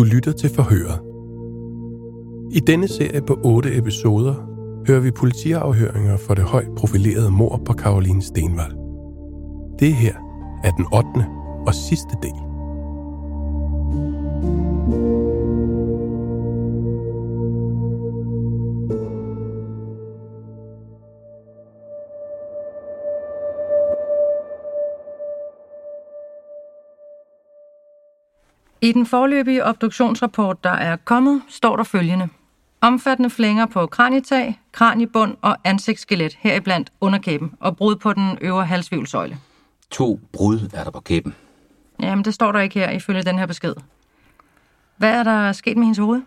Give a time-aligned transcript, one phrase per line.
[0.00, 1.00] Du lytter til forhøret.
[2.52, 4.34] I denne serie på otte episoder
[4.86, 8.72] hører vi politiafhøringer for det højt profilerede mor på Karoline Stenvald.
[9.78, 10.14] Det her
[10.64, 11.06] er den 8.
[11.66, 12.49] og sidste del.
[28.82, 32.28] I den forløbige obduktionsrapport, der er kommet, står der følgende.
[32.80, 39.38] Omfattende flænger på kranietag, kraniebund og ansigtsskelet, heriblandt underkæben, og brud på den øvre halsvivlsøjle.
[39.90, 41.34] To brud er der på kæben.
[42.02, 43.74] Jamen, det står der ikke her, ifølge den her besked.
[44.96, 46.22] Hvad er der sket med hendes hoved?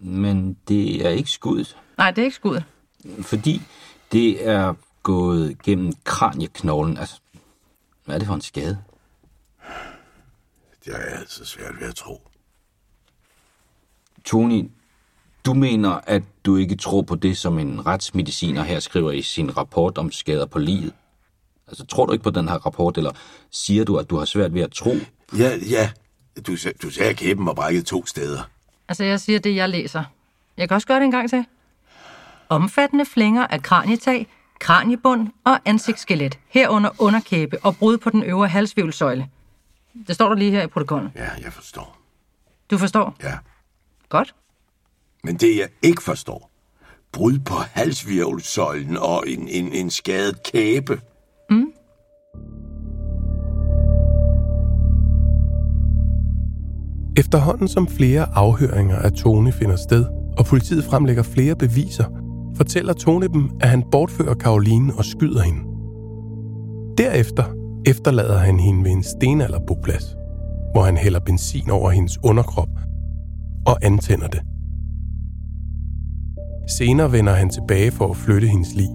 [0.00, 2.64] Men det er ikke skuddet, Nej, det er ikke skuddet.
[3.22, 3.62] fordi
[4.12, 6.96] det er gået gennem kranieknoglen.
[6.98, 7.20] Altså,
[8.04, 8.78] hvad er det for en skade?
[10.84, 12.28] Det har jeg altid svært ved at tro.
[14.24, 14.70] Tony,
[15.44, 19.56] du mener, at du ikke tror på det, som en retsmediciner her skriver i sin
[19.56, 20.92] rapport om skader på livet.
[21.68, 23.12] Altså, tror du ikke på den her rapport, eller
[23.50, 24.94] siger du, at du har svært ved at tro?
[25.38, 25.90] Ja, ja.
[26.46, 28.42] Du, du sagde, at kæben var brækket to steder.
[28.88, 30.04] Altså, jeg siger det, jeg læser.
[30.56, 31.44] Jeg kan også gøre det en gang til.
[32.48, 34.26] Omfattende flænger af kranietag,
[34.58, 39.28] kraniebund og ansigtsskelet, herunder underkæbe og brud på den øvre halsvivlsøjle.
[40.06, 41.10] Det står der lige her i protokollen.
[41.16, 41.96] Ja, jeg forstår.
[42.70, 43.16] Du forstår?
[43.22, 43.38] Ja.
[44.08, 44.34] Godt.
[45.24, 46.50] Men det, jeg ikke forstår,
[47.12, 51.00] brud på halsvirvelsøjlen og en, en, en skadet kæbe.
[57.16, 60.04] Efterhånden som flere afhøringer af Tone finder sted,
[60.38, 62.04] og politiet fremlægger flere beviser,
[62.56, 65.60] fortæller Tone dem, at han bortfører Karoline og skyder hende.
[66.98, 70.16] Derefter efterlader han hende ved en stenalderboplads,
[70.72, 72.68] hvor han hælder benzin over hendes underkrop
[73.66, 74.40] og antænder det.
[76.68, 78.88] Senere vender han tilbage for at flytte hendes lig.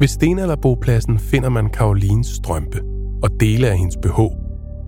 [0.00, 2.80] Ved stenalderbopladsen finder man Karolines strømpe
[3.22, 4.20] og dele af hendes BH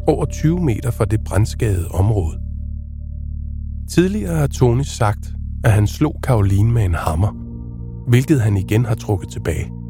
[0.07, 2.39] over 20 meter fra det brandskadede område.
[3.91, 5.35] Tidligere har Tony sagt,
[5.65, 7.33] at han slog Karoline med en hammer,
[8.09, 9.82] hvilket han igen har trukket tilbage.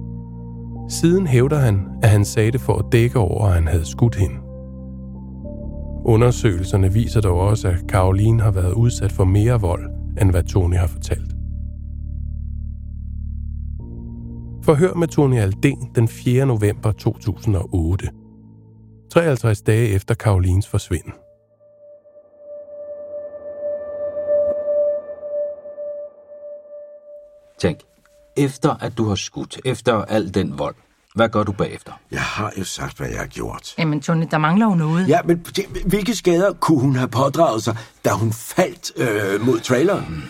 [0.88, 4.14] Siden hævder han, at han sagde det for at dække over, at han havde skudt
[4.14, 4.36] hende.
[6.04, 9.90] Undersøgelserne viser dog også, at Karoline har været udsat for mere vold,
[10.20, 11.32] end hvad Tony har fortalt.
[14.64, 16.46] Forhør med Tony Alden den 4.
[16.46, 18.08] november 2008.
[19.10, 21.12] 53 dage efter Karolines forsvinden.
[27.58, 27.78] Tænk,
[28.36, 30.74] efter at du har skudt, efter al den vold,
[31.14, 31.92] hvad gør du bagefter?
[32.10, 33.74] Jeg har jo sagt, hvad jeg har gjort.
[33.78, 35.08] Jamen, Tony, der mangler jo noget.
[35.08, 39.60] Ja, men det- hvilke skader kunne hun have pådraget sig, da hun faldt øh, mod
[39.60, 40.24] traileren?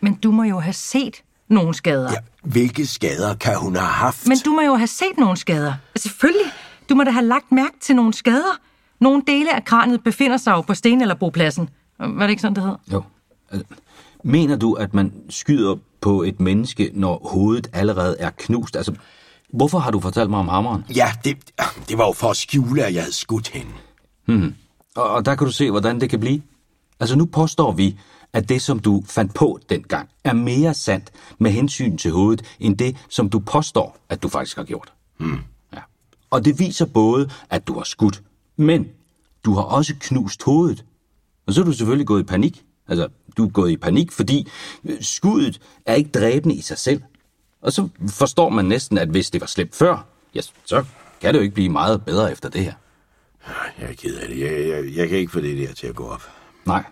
[0.00, 2.10] Men du må jo have set nogle skader.
[2.10, 4.28] Ja, hvilke skader kan hun have haft?
[4.28, 5.74] Men du må jo have set nogle skader.
[5.96, 6.46] Selvfølgelig.
[6.88, 8.58] Du må da have lagt mærke til nogle skader.
[9.00, 11.68] Nogle dele af kraniet befinder sig jo på sten- eller bopladsen.
[11.98, 12.74] Var det ikke sådan, det hed?
[12.92, 13.02] Jo.
[13.50, 13.66] Altså,
[14.24, 18.76] Mener du, at man skyder på et menneske, når hovedet allerede er knust?
[18.76, 18.94] Altså,
[19.52, 20.84] hvorfor har du fortalt mig om hammeren?
[20.96, 21.36] Ja, det,
[21.88, 23.72] det var jo for at skjule, at jeg havde skudt hende.
[24.96, 26.42] Og, og der kan du se, hvordan det kan blive.
[27.00, 27.98] Altså, nu påstår vi,
[28.32, 32.76] at det, som du fandt på dengang, er mere sandt med hensyn til hovedet, end
[32.76, 34.92] det, som du påstår, at du faktisk har gjort.
[35.18, 35.38] Hmm.
[35.74, 35.80] Ja.
[36.30, 38.22] Og det viser både, at du har skudt,
[38.56, 38.86] men
[39.44, 40.84] du har også knust hovedet.
[41.46, 42.64] Og så er du selvfølgelig gået i panik.
[42.88, 44.48] Altså, du er gået i panik, fordi
[45.00, 47.02] skuddet er ikke dræbende i sig selv.
[47.62, 50.84] Og så forstår man næsten, at hvis det var slemt før, ja, så
[51.20, 52.72] kan det jo ikke blive meget bedre efter det her.
[53.78, 54.40] Jeg er ked af det.
[54.40, 56.22] Jeg, jeg, jeg kan ikke få det der til at gå op.
[56.66, 56.84] Nej.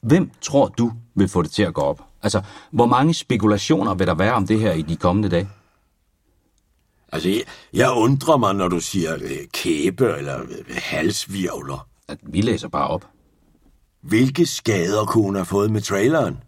[0.00, 2.02] Hvem tror du vil få det til at gå op?
[2.22, 5.48] Altså, hvor mange spekulationer vil der være om det her i de kommende dage?
[7.12, 7.42] Altså, jeg,
[7.72, 11.88] jeg undrer mig, når du siger øh, kæbe eller øh, halsvirvler.
[12.08, 13.06] At vi læser bare op.
[14.08, 16.38] Hvilke skader kunne hun have fået med traileren?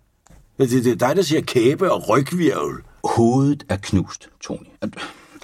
[0.58, 2.82] Det, det er dig, der siger kæbe og rygvirvel.
[3.04, 4.66] Hovedet er knust, Tony.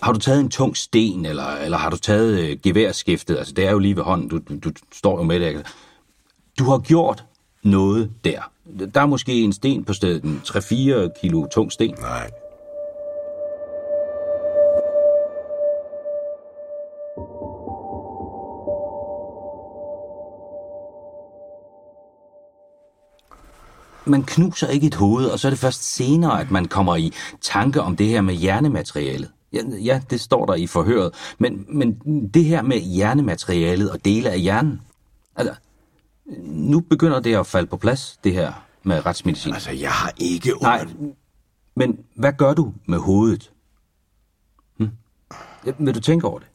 [0.02, 3.37] Har du taget en tung sten, eller, eller har du taget øh, geværskiftet?
[3.38, 4.28] Altså, det er jo lige ved hånden.
[4.28, 5.66] Du, du, du står jo med det.
[6.58, 7.25] Du har gjort
[7.62, 8.50] noget der.
[8.94, 11.94] Der er måske en sten på stedet, en 3-4 kilo tung sten.
[12.00, 12.31] Nej.
[24.06, 27.12] Man knuser ikke et hoved, og så er det først senere, at man kommer i
[27.41, 29.31] tanke om det her med hjernematerialet.
[29.53, 31.15] Ja, ja det står der i forhøret.
[31.39, 31.99] Men, men
[32.35, 34.81] det her med hjernematerialet og dele af hjernen,
[35.37, 35.55] altså,
[36.45, 38.53] nu begynder det at falde på plads, det her
[38.83, 39.55] med retsmedicin.
[39.55, 41.15] Altså, jeg har ikke Nej, under...
[41.77, 43.50] men hvad gør du med hovedet?
[44.79, 44.91] Hm?
[45.79, 46.49] Vil du tænke over det?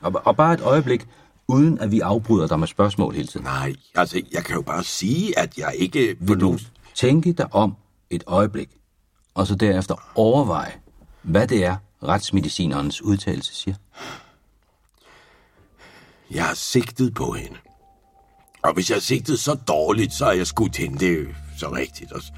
[0.00, 1.06] Og, og bare et øjeblik,
[1.48, 3.44] uden at vi afbryder dig med spørgsmål hele tiden.
[3.44, 6.16] Nej, altså, jeg kan jo bare sige, at jeg ikke...
[6.20, 6.58] Vil du
[6.98, 7.76] tænke dig om
[8.10, 8.68] et øjeblik,
[9.34, 10.72] og så derefter overveje,
[11.22, 13.74] hvad det er, retsmedicinerens udtalelse siger?
[16.30, 17.56] Jeg har sigtet på hende.
[18.62, 20.98] Og hvis jeg har sigtet så dårligt, så har jeg skudt hende.
[20.98, 21.24] Det er
[21.58, 22.32] så rigtigt også.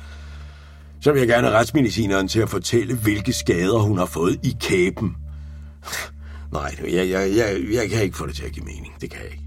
[1.00, 4.56] Så vil jeg gerne have retsmedicineren til at fortælle, hvilke skader hun har fået i
[4.60, 5.16] kæben.
[6.52, 8.94] Nej, jeg, jeg, jeg, jeg kan ikke få det til at give mening.
[9.00, 9.39] Det kan jeg ikke.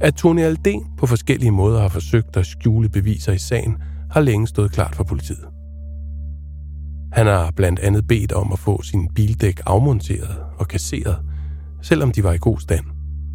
[0.00, 3.76] At Tony Alden på forskellige måder har forsøgt at skjule beviser i sagen,
[4.10, 5.48] har længe stået klart for politiet.
[7.12, 11.18] Han har blandt andet bedt om at få sin bildæk afmonteret og kasseret,
[11.82, 12.84] selvom de var i god stand.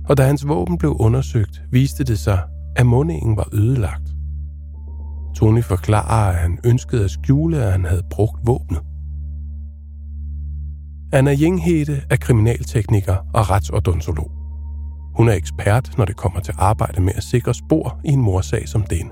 [0.09, 2.41] Og da hans våben blev undersøgt, viste det sig,
[2.75, 4.09] at mundingen var ødelagt.
[5.35, 8.81] Tony forklarer, at han ønskede at skjule, at han havde brugt våbnet.
[11.13, 14.38] Anna Jinghede er kriminaltekniker og retsodontolog.
[15.19, 18.69] Hun er ekspert, når det kommer til arbejde med at sikre spor i en morsag
[18.69, 19.12] som den.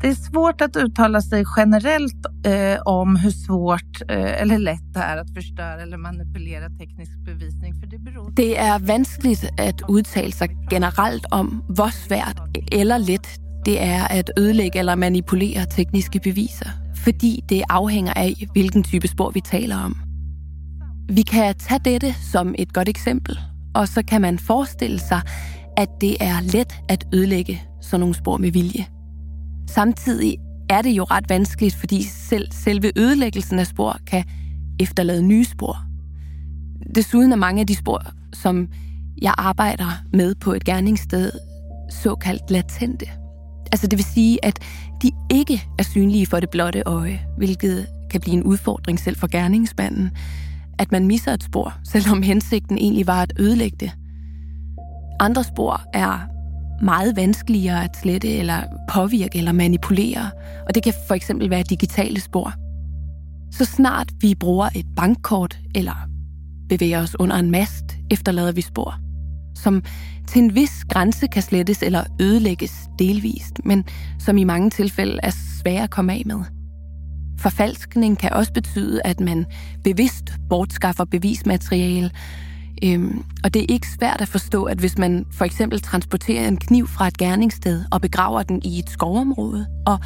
[0.00, 5.00] Det är svårt att uttala sig generellt eh, om hur svårt eh, eller lätt det
[5.00, 7.74] är att förstöra eller manipulera teknisk bevisning.
[7.80, 12.40] För det beror Det er vanskeligt at udtale sig generelt om, hvor svært
[12.72, 16.70] eller let det er at ødelægge eller manipulere tekniske beviser,
[17.04, 20.07] fordi det afhænger af, hvilken type spor vi taler om.
[21.10, 23.38] Vi kan tage dette som et godt eksempel,
[23.74, 25.20] og så kan man forestille sig,
[25.76, 28.86] at det er let at ødelægge sådan nogle spor med vilje.
[29.70, 30.36] Samtidig
[30.70, 34.24] er det jo ret vanskeligt, fordi selv selve ødelæggelsen af spor kan
[34.80, 35.76] efterlade nye spor.
[36.94, 38.02] Desuden er mange af de spor,
[38.32, 38.68] som
[39.22, 41.32] jeg arbejder med på et gerningssted,
[41.90, 43.06] såkaldt latente.
[43.72, 44.58] Altså det vil sige, at
[45.02, 49.26] de ikke er synlige for det blotte øje, hvilket kan blive en udfordring selv for
[49.26, 50.10] gerningsmanden.
[50.78, 53.92] At man misser et spor, selvom hensigten egentlig var at ødelægge det.
[55.20, 56.18] Andre spor er
[56.82, 60.30] meget vanskeligere at slette eller påvirke eller manipulere,
[60.68, 62.52] og det kan for eksempel være digitale spor.
[63.52, 66.08] Så snart vi bruger et bankkort eller
[66.68, 68.94] bevæger os under en mast, efterlader vi spor,
[69.54, 69.82] som
[70.26, 73.84] til en vis grænse kan slettes eller ødelægges delvist, men
[74.18, 75.30] som i mange tilfælde er
[75.60, 76.57] svære at komme af med.
[77.38, 79.46] Forfalskning kan også betyde, at man
[79.84, 82.10] bevidst bortskaffer bevismateriale,
[82.84, 86.56] Øhm, og det er ikke svært at forstå, at hvis man for eksempel transporterer en
[86.56, 89.98] kniv fra et gerningssted og begraver den i et skovområde, og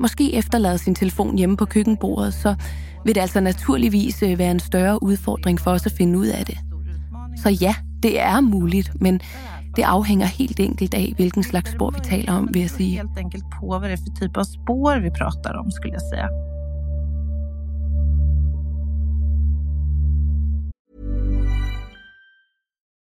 [0.00, 2.54] måske efterlader sin telefon hjemme på køkkenbordet, så
[3.04, 6.46] vil det altså naturligvis øh, være en større udfordring for os at finde ud af
[6.46, 6.58] det.
[7.42, 9.20] Så ja, det er muligt, men
[9.76, 12.90] det afhænger helt enkelt af, hvilken slags spor vi taler om, vil jeg sige.
[12.90, 16.00] helt enkelt på hvad det er for type af spor vi prater om skulle jeg
[16.12, 16.55] sige.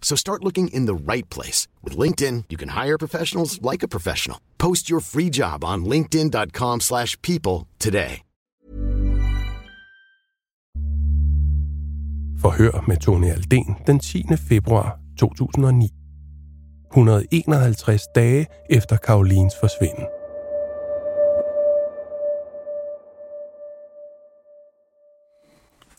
[0.00, 1.68] So start looking in the right place.
[1.84, 4.38] With LinkedIn, you can hire professionals like a professional.
[4.58, 8.22] Post your free job on linkedin.com slash people today.
[12.38, 14.24] Forhør med Tony Alden den 10.
[14.48, 15.90] februar 2009.
[16.92, 20.04] 151 dage efter Karolins forsvinden.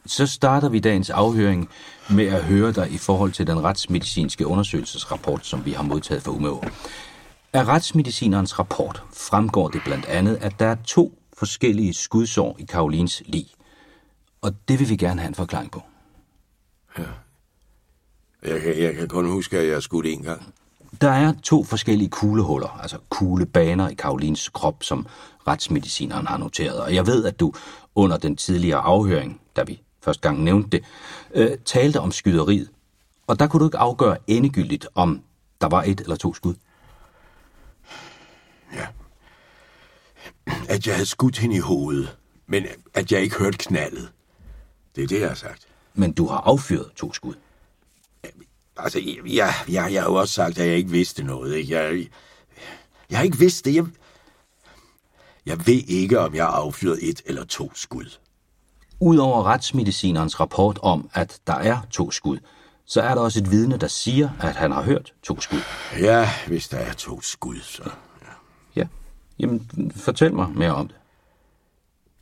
[0.08, 1.70] Så starter vi dagens afhøring
[2.10, 6.32] med at høre dig i forhold til den retsmedicinske undersøgelsesrapport, som vi har modtaget fra
[6.32, 6.58] UMO.
[7.54, 13.24] Af retsmedicinerens rapport fremgår det blandt andet, at der er to forskellige skudsår i Karolins
[13.26, 13.46] lig.
[14.42, 15.82] Og det vil vi gerne have en forklaring på.
[16.98, 17.04] Ja.
[18.44, 20.54] Jeg kan, jeg kan kun huske, at jeg har skudt en gang.
[21.02, 25.08] Der er to forskellige kuglehuller, altså kuglebaner i Karolins krop, som
[25.48, 26.80] retsmedicineren har noteret.
[26.80, 27.54] Og jeg ved, at du
[27.96, 30.86] under den tidligere afhøring, da vi første gang nævnte det,
[31.34, 32.70] øh, talte om skyderiet.
[33.28, 35.22] Og der kunne du ikke afgøre endegyldigt, om
[35.62, 36.56] der var et eller to skud.
[38.74, 38.88] Ja.
[40.70, 44.12] At jeg havde skudt hende i hovedet, men at jeg ikke hørte knaldet.
[44.96, 45.68] Det er det, jeg har sagt.
[45.94, 47.34] Men du har affyret to skud.
[48.78, 51.56] Altså, jeg, jeg, jeg har jo også sagt, at jeg ikke vidste noget.
[51.56, 51.74] Ikke?
[51.76, 52.08] Jeg,
[53.10, 53.76] jeg har ikke vidst det.
[53.76, 53.86] Jeg,
[55.46, 58.18] jeg ved ikke, om jeg har affyret et eller to skud.
[59.00, 62.38] Udover retsmedicinerens rapport om, at der er to skud,
[62.86, 65.60] så er der også et vidne, der siger, at han har hørt to skud.
[66.00, 67.84] Ja, hvis der er to skud, så...
[68.22, 68.32] Ja,
[68.76, 68.88] ja.
[69.40, 70.96] jamen fortæl mig mere om det.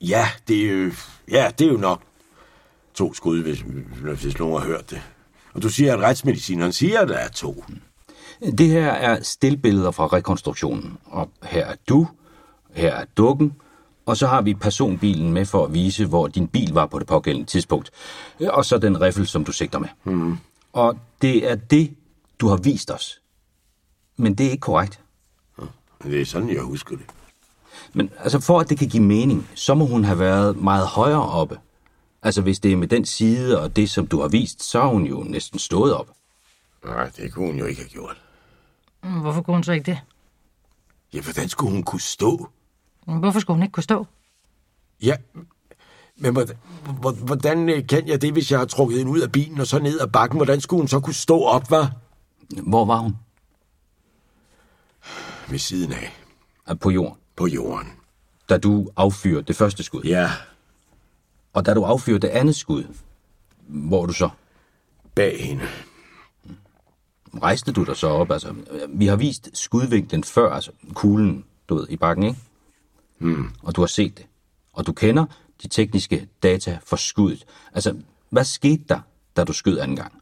[0.01, 0.91] Ja, det er jo,
[1.31, 2.01] ja, det er jo nok
[2.93, 3.63] to skud, hvis,
[4.21, 5.01] hvis nogen har hørt det.
[5.53, 7.63] Og du siger, at retsmedicineren siger, at der er to.
[8.57, 10.97] Det her er stillbilleder fra rekonstruktionen.
[11.05, 12.07] Og her er du,
[12.73, 13.55] her er dukken,
[14.05, 17.07] og så har vi personbilen med for at vise, hvor din bil var på det
[17.07, 17.91] pågældende tidspunkt.
[18.47, 19.89] Og så den riffel, som du sigter med.
[20.03, 20.37] Mm.
[20.73, 21.95] Og det er det,
[22.39, 23.21] du har vist os.
[24.17, 24.99] Men det er ikke korrekt.
[26.03, 27.05] Det er sådan, jeg husker det.
[27.93, 31.23] Men altså, for at det kan give mening, så må hun have været meget højere
[31.23, 31.59] oppe.
[32.23, 34.87] Altså, hvis det er med den side og det, som du har vist, så har
[34.87, 36.07] hun jo næsten stået op.
[36.85, 38.21] Nej, det kunne hun jo ikke have gjort.
[39.01, 39.99] Hvorfor kunne hun så ikke det?
[41.13, 42.49] Ja, hvordan skulle hun kunne stå?
[43.05, 44.05] Hvorfor skulle hun ikke kunne stå?
[45.01, 45.15] Ja,
[46.17, 46.55] men hvordan,
[47.25, 49.79] hvordan øh, kan jeg det, hvis jeg har trukket hende ud af bilen og så
[49.79, 50.37] ned ad bakken?
[50.37, 51.91] Hvordan skulle hun så kunne stå op, var?
[52.63, 53.15] Hvor var hun?
[55.49, 56.11] Ved siden af.
[56.79, 57.17] På jorden?
[57.35, 57.87] På jorden.
[58.49, 60.01] Da du affyrede det første skud?
[60.03, 60.31] Ja.
[61.53, 62.83] Og da du affyrede det andet skud,
[63.67, 64.29] hvor er du så?
[65.15, 65.63] Bag hende.
[67.41, 68.31] Rejste du dig så op?
[68.31, 68.55] Altså,
[68.89, 72.39] vi har vist skudvinklen før, altså kuglen, du ved, i bakken, ikke?
[73.17, 73.49] Hmm.
[73.63, 74.25] Og du har set det.
[74.73, 75.25] Og du kender
[75.63, 77.45] de tekniske data for skuddet.
[77.73, 77.97] Altså,
[78.29, 78.99] hvad skete der,
[79.37, 80.21] da du skød anden gang?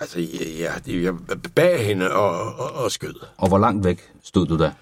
[0.00, 1.14] Altså, ja, ja jeg
[1.54, 3.14] bag hende og, og, og skød.
[3.36, 4.72] Og hvor langt væk stod du der?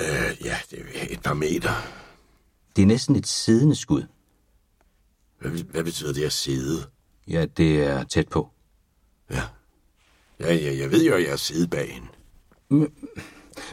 [0.00, 1.70] Øh, ja, det er et par meter.
[2.76, 4.02] Det er næsten et siddende skud.
[5.38, 6.86] Hvad, hvad betyder det at sidde?
[7.28, 8.50] Ja, det er tæt på.
[9.30, 9.42] Ja.
[10.40, 12.08] Ja, ja jeg ved jo, at jeg har siddet bag hende.
[12.68, 12.92] Men,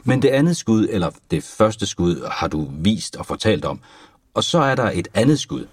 [0.04, 3.80] men det andet skud, eller det første skud, har du vist og fortalt om.
[4.34, 5.66] Og så er der et andet skud.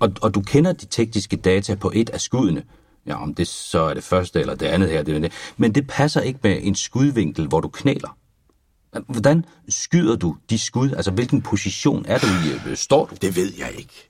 [0.00, 2.62] Og, og du kender de tekniske data på et af skuddene.
[3.06, 5.02] Ja, om det så er det første eller det andet her.
[5.02, 5.32] Det, det.
[5.56, 8.16] Men det passer ikke med en skudvinkel, hvor du knæler.
[9.06, 10.90] Hvordan skyder du de skud?
[10.90, 12.76] Altså, hvilken position er du i?
[12.76, 13.14] Står du?
[13.22, 14.08] Det ved jeg ikke.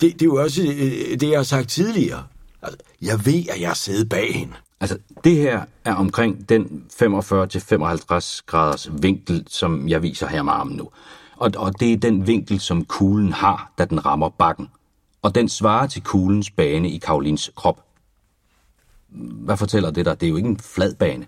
[0.00, 2.26] Det, det er jo også øh, det, jeg har sagt tidligere.
[2.62, 4.54] Altså, jeg ved, at jeg sidder bag hende.
[4.80, 10.76] Altså, det her er omkring den 45-55 graders vinkel, som jeg viser her med armen
[10.76, 10.90] nu.
[11.36, 14.68] Og, og det er den vinkel, som kuglen har, da den rammer bakken.
[15.22, 17.84] Og den svarer til kuglens bane i Karolins krop.
[19.08, 20.20] Hvad fortæller det dig?
[20.20, 21.26] Det er jo ikke en flad bane.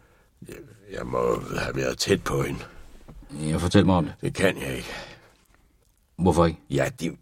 [0.92, 2.60] Jeg må have været tæt på hende.
[3.40, 4.14] Jeg fortæl mig om det.
[4.20, 4.88] Det kan jeg ikke.
[6.16, 6.58] Hvorfor ikke?
[6.70, 7.18] Ja, det...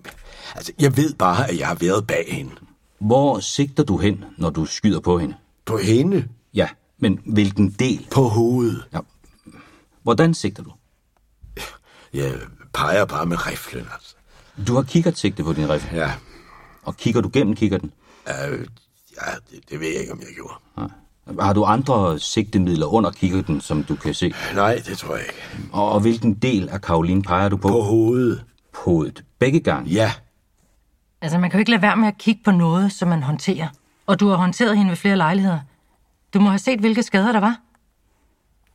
[0.54, 2.50] Altså, jeg ved bare, at jeg har været bag hende.
[2.99, 5.34] Hvor sigter du hen, når du skyder på hende?
[5.70, 6.28] På hende?
[6.54, 8.06] Ja, men hvilken del?
[8.12, 8.84] På hovedet.
[8.92, 8.98] Ja.
[10.02, 10.72] Hvordan sigter du?
[12.14, 12.34] Jeg
[12.72, 14.14] peger bare med riflen, altså.
[14.66, 15.98] Du har kikkertsigte på din rifle?
[15.98, 16.12] Ja.
[16.82, 17.92] Og kigger du gennem kikkerten?
[18.28, 18.58] Øh,
[19.16, 20.54] ja, det, det ved jeg ikke, om jeg gjorde.
[20.76, 21.44] Nej.
[21.46, 24.34] Har du andre sigtemidler under kikkerten, som du kan se?
[24.54, 25.68] Nej, det tror jeg ikke.
[25.72, 27.68] Og, og hvilken del af Karoline peger du på?
[27.68, 28.44] På hovedet.
[28.72, 29.24] På hovedet.
[29.38, 29.90] Begge gange?
[29.90, 30.12] Ja.
[31.20, 33.68] Altså, man kan jo ikke lade være med at kigge på noget, som man håndterer.
[34.11, 35.61] Og du har håndteret hende ved flere lejligheder.
[36.35, 37.61] Du må have set, hvilke skader der var.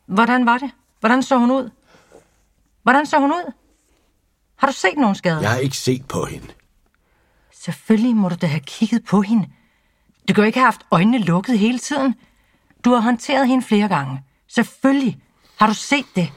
[0.06, 0.72] Hvordan var det?
[1.00, 1.70] Hvordan så hun ud?
[2.84, 3.52] Hvordan så hun ud?
[4.56, 5.42] Har du set nogen skader?
[5.42, 6.48] Jeg har ikke set på hende.
[7.54, 9.48] Selvfølgelig må du da have kigget på hende.
[10.28, 12.16] Du kan jo ikke have haft øjnene lukket hele tiden.
[12.86, 14.24] Du har håndteret hende flere gange.
[14.48, 15.22] Selvfølgelig
[15.60, 16.34] har du set det.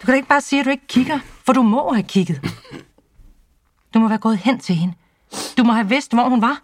[0.00, 2.40] Du kan da ikke bare sige, at du ikke kigger, for du må have kigget.
[3.94, 4.94] Du må være gået hen til hende.
[5.58, 6.62] Du må have vidst, hvor hun var.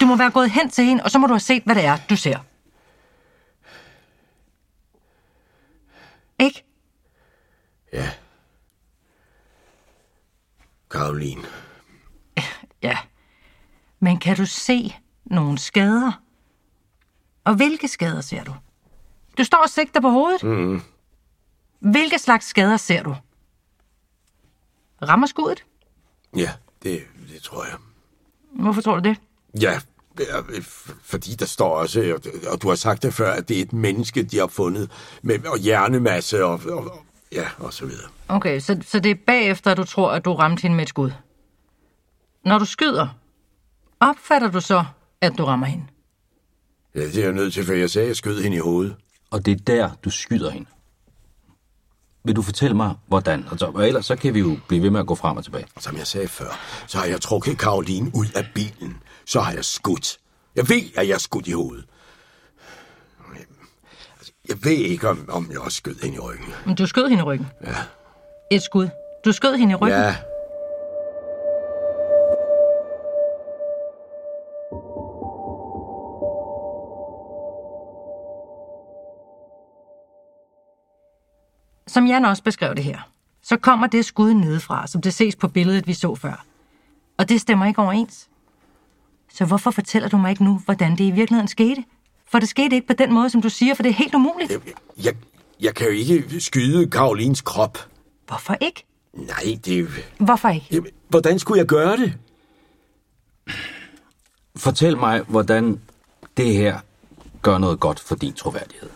[0.00, 1.84] Du må være gået hen til hende, og så må du have set, hvad det
[1.84, 2.38] er, du ser.
[6.38, 6.64] Ikke?
[7.92, 8.10] Ja.
[10.90, 11.42] Karoline.
[12.82, 12.98] Ja.
[14.00, 16.22] Men kan du se nogle skader?
[17.44, 18.54] Og hvilke skader ser du?
[19.38, 20.42] Du står og sigter på hovedet.
[20.42, 20.80] Mm.
[21.78, 23.16] Hvilke slags skader ser du?
[25.02, 25.64] Rammer skuddet?
[26.36, 26.50] Ja,
[26.82, 27.76] det, det tror jeg.
[28.52, 29.20] Hvorfor tror du det?
[29.60, 29.80] Ja,
[31.02, 32.18] fordi der står også,
[32.52, 34.90] og- du har sagt det før, at det er et menneske, de har fundet,
[35.22, 38.08] med og hjernemasse og, og, og ja, og så videre.
[38.28, 40.88] Okay, så, så det er bagefter, at du tror, at du ramte hende med et
[40.88, 41.10] skud.
[42.44, 43.08] Når du skyder,
[44.00, 44.84] opfatter du så,
[45.20, 45.84] at du rammer hende?
[46.94, 48.96] Ja, det er jeg nødt til, for jeg sagde, at jeg skød hende i hovedet.
[49.30, 50.66] Og det er der, du skyder hende.
[52.24, 53.44] Vil du fortælle mig, hvordan?
[53.50, 55.66] Altså, og ellers så kan vi jo blive ved med at gå frem og tilbage.
[55.80, 58.96] Som jeg sagde før, så har jeg trukket Karoline ud af bilen.
[59.28, 60.18] Så har jeg skudt.
[60.56, 61.84] Jeg ved, at jeg er skudt i hovedet.
[64.18, 66.52] Altså, Jeg ved ikke, om, om jeg også skød hende i ryggen.
[66.66, 67.46] Men du skød hende i ryggen.
[67.64, 67.76] Ja.
[68.50, 68.88] Et skud.
[69.24, 69.98] Du skød hende i ryggen.
[70.00, 70.16] Ja,
[81.86, 83.10] Som Jan også beskrev det her,
[83.42, 86.44] så kommer det skud nedefra, som det ses på billedet, vi så før.
[87.18, 88.28] Og det stemmer ikke overens.
[89.34, 91.84] Så hvorfor fortæller du mig ikke nu, hvordan det i virkeligheden skete?
[92.30, 94.52] For det skete ikke på den måde, som du siger, for det er helt umuligt.
[95.04, 95.14] jeg,
[95.60, 97.78] jeg kan jo ikke skyde Karolines krop.
[98.26, 98.84] Hvorfor ikke?
[99.12, 99.88] Nej, det.
[100.18, 100.66] Hvorfor ikke?
[100.70, 102.14] Jamen, Hvordan skulle jeg gøre det?
[104.56, 105.80] Fortæl mig, hvordan
[106.36, 106.78] det her
[107.42, 108.90] gør noget godt for din troværdighed.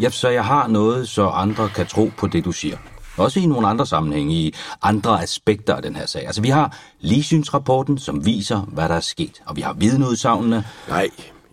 [0.00, 2.76] Ja, så jeg har noget, så andre kan tro på det, du siger.
[3.18, 6.26] Også i nogle andre sammenhænge, i andre aspekter af den her sag.
[6.26, 9.42] Altså, vi har ligesynsrapporten, som viser, hvad der er sket.
[9.46, 10.64] Og vi har vidneudsagnene.
[10.88, 11.10] Nej,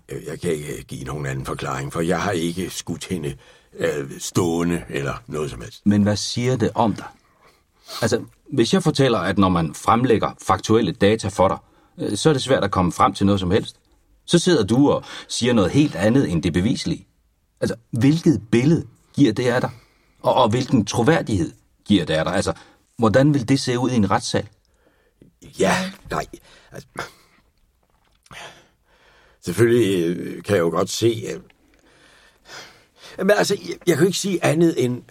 [0.10, 3.36] jeg jeg kan ikke give nogen anden forklaring, for jeg har ikke skudt hende
[3.80, 5.82] øh, stående eller noget som helst.
[5.86, 7.06] Men hvad siger det om dig?
[8.02, 8.22] Altså,
[8.54, 11.58] hvis jeg fortæller, at når man fremlægger faktuelle data for dig,
[12.00, 13.76] øh, så er det svært at komme frem til noget som helst.
[14.26, 17.08] Så sidder du og siger noget helt andet end det bevislige.
[17.62, 19.70] Altså, hvilket billede giver det af dig?
[20.26, 21.52] Og, og hvilken troværdighed
[21.86, 22.36] giver det af dig?
[22.36, 22.54] Altså,
[22.98, 24.48] hvordan vil det se ud i en retssal?
[25.60, 26.26] Ja, nej.
[26.72, 26.88] Altså,
[29.42, 31.24] selvfølgelig øh, kan jeg jo godt se...
[31.34, 31.42] Øh,
[33.18, 35.04] men altså, jeg, jeg kan ikke sige andet end,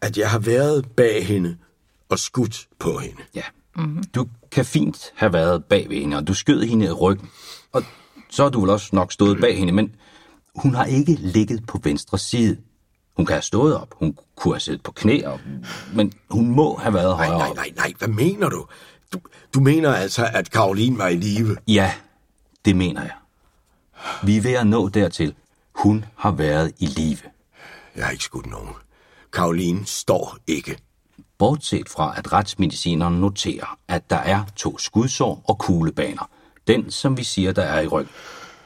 [0.00, 1.56] at jeg har været bag hende
[2.08, 3.22] og skudt på hende.
[3.34, 3.44] Ja.
[3.76, 4.04] Mm-hmm.
[4.04, 7.30] Du kan fint have været bag ved hende, og du skød hende i ryggen.
[7.72, 7.82] Og
[8.30, 9.94] så har du vel også nok stået bag hende, men
[10.54, 12.56] hun har ikke ligget på venstre side.
[13.16, 15.40] Hun kan have stået op, hun kunne have siddet på knæ, og,
[15.94, 17.56] men hun må have været Nej, højere nej, op.
[17.56, 17.92] nej, nej.
[17.98, 18.66] Hvad mener du?
[19.12, 19.20] Du,
[19.54, 21.56] du mener altså, at Karoline var i live?
[21.68, 21.92] Ja,
[22.64, 23.12] det mener jeg.
[24.22, 25.34] Vi er ved at nå dertil.
[25.74, 27.18] Hun har været i live.
[27.96, 28.68] Jeg har ikke skudt nogen.
[29.32, 30.78] Karoline står ikke.
[31.38, 36.30] Bortset fra, at retsmedicineren noterer, at der er to skudsår og kuglebaner.
[36.66, 38.14] Den, som vi siger, der er i ryggen.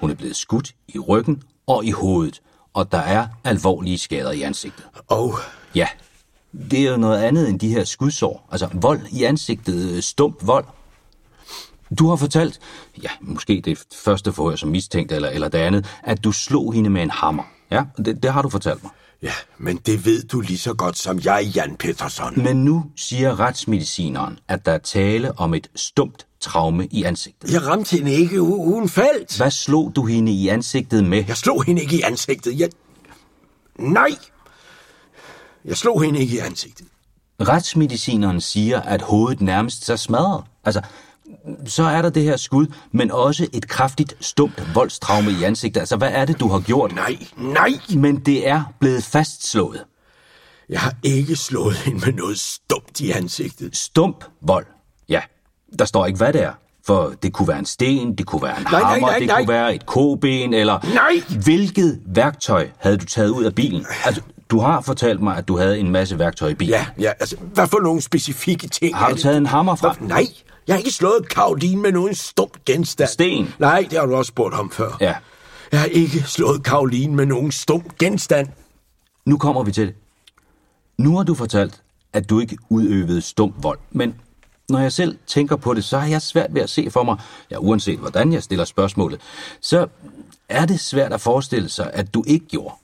[0.01, 2.43] Hun er blevet skudt i ryggen og i hovedet,
[2.75, 4.85] og der er alvorlige skader i ansigtet.
[5.09, 5.35] Og
[5.75, 5.89] Ja,
[6.71, 8.49] det er jo noget andet end de her skudsår.
[8.53, 10.65] Altså vold i ansigtet, øh, stump vold.
[11.99, 12.61] Du har fortalt,
[13.03, 16.91] ja, måske det første forhør som mistænkt, eller, eller det andet, at du slog hende
[16.91, 17.43] med en hammer.
[17.71, 18.93] Ja, det, det har du fortalt mig.
[19.25, 22.43] Ja, men det ved du lige så godt som jeg, Jan Petersen.
[22.43, 27.53] Men nu siger retsmedicineren, at der er tale om et stumt traume i ansigtet.
[27.53, 29.37] Jeg ramte hende ikke, hun faldt.
[29.37, 31.25] Hvad slog du hende i ansigtet med?
[31.29, 32.61] Jeg slog hende ikke i ansigtet.
[32.61, 32.69] Jeg...
[33.79, 34.11] Nej!
[35.65, 36.87] Jeg slog hende ikke i ansigtet.
[37.41, 40.45] Retsmedicineren siger, at hovedet nærmest er smadret.
[40.65, 40.83] Altså,
[41.67, 45.81] så er der det her skud, men også et kraftigt stumt voldstraume i ansigtet.
[45.81, 46.95] Altså, hvad er det, du har gjort?
[46.95, 47.71] Nej, nej!
[47.97, 49.85] Men det er blevet fastslået.
[50.69, 53.77] Jeg har ikke slået hende med noget stumt i ansigtet.
[53.77, 54.67] Stump vold.
[55.09, 55.21] Ja,
[55.79, 56.53] der står ikke, hvad det er.
[56.87, 59.27] For det kunne være en sten, det kunne være en Nej, nej, hammer, nej, det
[59.29, 59.39] nej.
[59.41, 60.79] kunne være et koben, eller...
[60.95, 61.39] Nej!
[61.45, 63.87] Hvilket værktøj havde du taget ud af bilen?
[64.05, 66.75] Altså, du har fortalt mig, at du havde en masse værktøj i bilen.
[66.75, 69.93] Ja, ja, altså, hvad for nogle specifikke ting Har du taget en hammer fra?
[69.99, 70.27] Hvad- Nej,
[70.67, 73.09] jeg har ikke slået Karoline med nogen stump genstand.
[73.09, 73.55] Sten?
[73.59, 74.97] Nej, det har du også spurgt om før.
[75.01, 75.15] Ja.
[75.73, 78.49] Jeg har ikke slået Karoline med nogen stump genstand.
[79.25, 79.95] Nu kommer vi til det.
[80.99, 84.15] Nu har du fortalt, at du ikke udøvede stum vold, men
[84.69, 87.17] når jeg selv tænker på det, så har jeg svært ved at se for mig,
[87.51, 89.21] ja, uanset hvordan jeg stiller spørgsmålet,
[89.61, 89.87] så
[90.49, 92.75] er det svært at forestille sig, at du ikke gjorde.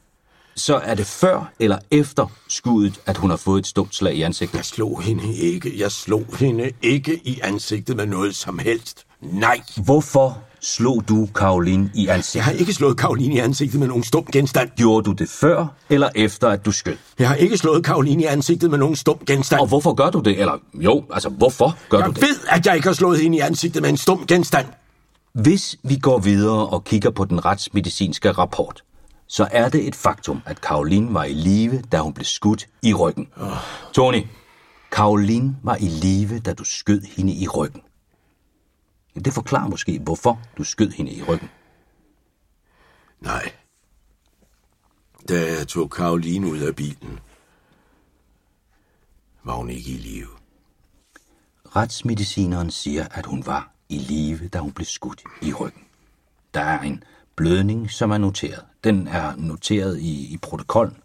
[0.61, 4.23] Så er det før eller efter skuddet, at hun har fået et stumt slag i
[4.23, 4.57] ansigtet.
[4.57, 5.73] Jeg slog hende ikke.
[5.79, 9.07] Jeg slog hende ikke i ansigtet med noget som helst.
[9.23, 9.61] Nej.
[9.85, 12.43] Hvorfor slog du Karoline i Jeg ansigtet?
[12.45, 14.71] har ikke slået Karoline i ansigtet med nogen stump genstand.
[14.77, 16.97] Gjorde du det før eller efter, at du skød?
[17.19, 19.61] Jeg har ikke slået Karoline i ansigtet med nogen stump genstand.
[19.61, 20.41] Og hvorfor gør du det?
[20.41, 22.23] Eller jo, altså hvorfor gør du Jeg det?
[22.23, 24.67] ved, at jeg ikke har slået hende i ansigtet med en stump genstand.
[25.35, 28.83] Hvis vi går videre og kigger på den retsmedicinske rapport,
[29.31, 32.95] så er det et faktum, at Karoline var i live, da hun blev skudt i
[32.95, 33.29] ryggen.
[33.93, 34.27] Tony,
[34.93, 37.83] Karoline var i live, da du skød hende i ryggen.
[39.25, 41.49] Det forklarer måske, hvorfor du skød hende i ryggen.
[43.21, 43.53] Nej.
[45.29, 47.19] Da jeg tog Karoline ud af bilen,
[49.45, 50.29] var hun ikke i live.
[51.77, 55.83] Retsmedicineren siger, at hun var i live, da hun blev skudt i ryggen.
[56.55, 57.05] Der er en
[57.41, 58.65] blødning, som er noteret.
[58.85, 60.97] Den er noteret i, i protokollen,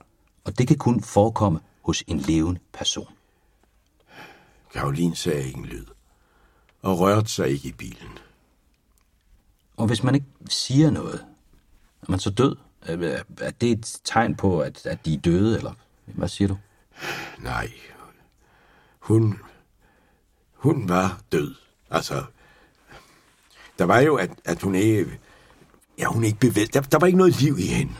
[0.43, 3.13] og det kan kun forekomme hos en levende person.
[4.73, 5.85] Karoline sagde ikke en lyd,
[6.81, 8.17] og rørte sig ikke i bilen.
[9.77, 11.25] Og hvis man ikke siger noget,
[12.01, 12.55] er man så død?
[12.81, 15.73] Er er det et tegn på, at, at de er døde, eller
[16.05, 16.57] hvad siger du?
[17.39, 17.71] Nej.
[18.99, 19.39] Hun...
[20.53, 21.55] Hun var død.
[21.89, 22.23] Altså...
[23.79, 25.19] Der var jo, at, at hun ikke...
[25.97, 26.71] Ja, hun ikke bevægede.
[26.73, 27.93] Der, der var ikke noget liv i hende.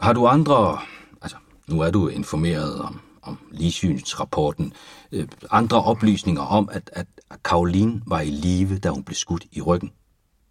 [0.00, 0.78] Har du andre...
[1.22, 4.72] Altså, nu er du informeret om, om ligesynsrapporten.
[5.12, 7.06] Øh, andre oplysninger om, at, at
[7.44, 9.92] Karoline var i live, da hun blev skudt i ryggen.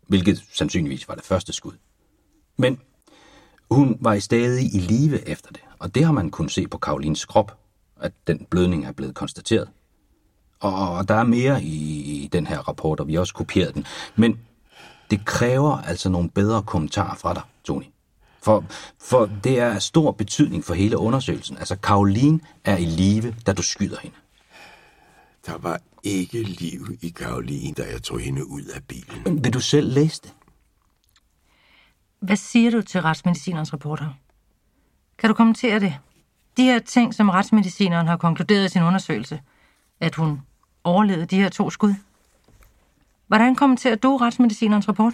[0.08, 1.74] Hvilket sandsynligvis var det første skud.
[2.58, 2.80] Men
[3.72, 6.78] hun var i stadig i live efter det, og det har man kunnet se på
[6.78, 7.58] Karolines krop,
[8.00, 9.70] at den blødning er blevet konstateret.
[10.60, 13.76] Og, og der er mere i, i den her rapport, og vi har også kopieret
[13.76, 13.86] den.
[14.16, 14.40] Men
[15.12, 17.84] det kræver altså nogle bedre kommentarer fra dig, Tony.
[18.42, 18.66] For,
[19.00, 21.58] for det er af stor betydning for hele undersøgelsen.
[21.58, 24.16] Altså, Karoline er i live, da du skyder hende.
[25.46, 29.44] Der var ikke liv i Karoline, da jeg tog hende ud af bilen.
[29.44, 30.34] Vil du selv læse det?
[32.20, 34.10] Hvad siger du til retsmedicinerens rapport her?
[35.18, 35.98] Kan du kommentere det?
[36.58, 39.42] De her ting, som retsmedicineren har konkluderet i sin undersøgelse,
[40.00, 40.42] at hun
[40.84, 41.94] overlevede de her to skud.
[43.30, 45.14] Hvordan kommenterer du retsmedicinerens rapport?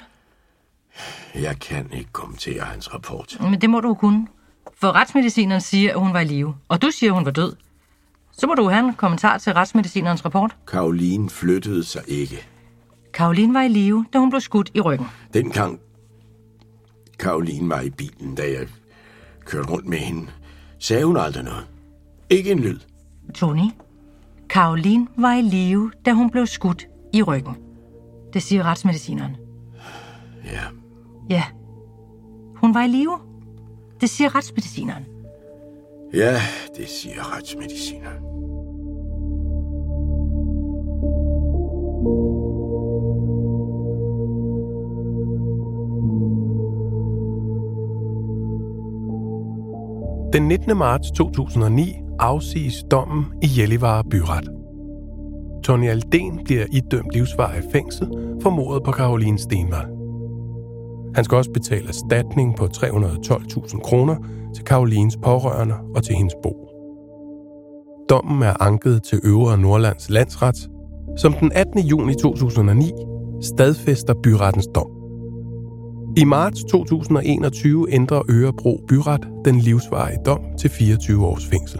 [1.35, 3.37] Jeg kan ikke kommentere hans rapport.
[3.41, 4.27] Men det må du kunne.
[4.77, 7.55] For retsmedicineren siger, at hun var i live, og du siger, at hun var død.
[8.31, 10.55] Så må du have en kommentar til retsmedicinerens rapport.
[10.67, 12.47] Karoline flyttede sig ikke.
[13.13, 15.07] Karoline var i live, da hun blev skudt i ryggen.
[15.33, 15.79] Dengang
[17.19, 18.67] Karoline var i bilen, da jeg
[19.45, 20.27] kørte rundt med hende,
[20.79, 21.67] sagde hun aldrig noget.
[22.29, 22.79] Ikke en lyd.
[23.33, 23.69] Tony,
[24.49, 27.64] Karoline var i live, da hun blev skudt i ryggen.
[28.35, 29.35] Det siger retsmedicineren.
[30.45, 30.61] Ja,
[31.29, 31.43] Ja,
[32.55, 33.17] hun var i live.
[34.01, 35.03] Det siger retsmedicineren.
[36.13, 36.41] ja,
[36.77, 38.21] det siger retsmedicineren.
[50.33, 50.77] Den 19.
[50.77, 54.54] marts 2009 afsiges dommen i Gällivare byret.
[55.65, 58.07] Tony Alden bliver idømt livsvarig fængsel
[58.41, 59.87] for mordet på Karoline Stenvald.
[61.15, 64.15] Han skal også betale erstatning på 312.000 kroner
[64.55, 66.69] til Karolines pårørende og til hendes bo.
[68.09, 70.69] Dommen er anket til Øvre Nordlands Landsret,
[71.17, 71.79] som den 18.
[71.79, 72.91] juni 2009
[73.41, 74.89] stadfæster byrettens dom.
[76.17, 81.79] I marts 2021 ændrer Ørebro Byret den livsvarige dom til 24 års fængsel.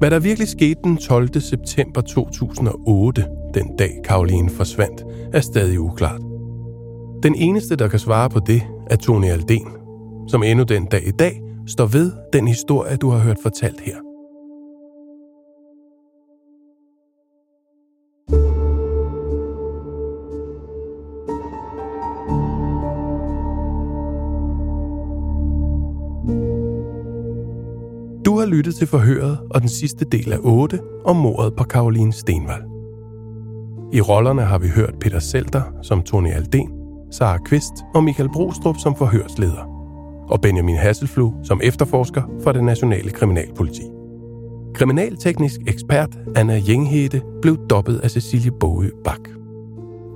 [0.00, 1.40] Hvad der virkelig skete den 12.
[1.40, 6.20] september 2008, den dag Karoline forsvandt, er stadig uklart.
[7.22, 9.68] Den eneste, der kan svare på det, er Tony Alden,
[10.28, 14.09] som endnu den dag i dag står ved den historie, du har hørt fortalt her.
[28.60, 32.62] Du lyttet til forhøret og den sidste del af 8 om mordet på Karoline Stenvald.
[33.92, 36.70] I rollerne har vi hørt Peter Selter som Tony Alden,
[37.10, 39.62] Sara Kvist og Michael Brostrup som forhørsleder,
[40.28, 43.82] og Benjamin Hasselflu som efterforsker for det nationale kriminalpoliti.
[44.74, 49.28] Kriminalteknisk ekspert Anna Jenghede blev dobbet af Cecilie Boge Bak.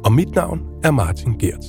[0.04, 1.66] Og mit navn er Martin Gertz.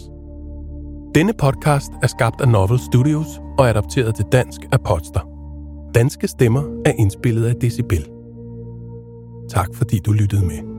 [1.15, 5.34] Denne podcast er skabt af Novel Studios og adapteret til dansk af Podster.
[5.95, 8.07] Danske stemmer er indspillet af Decibel.
[9.49, 10.74] Tak fordi du lyttede med.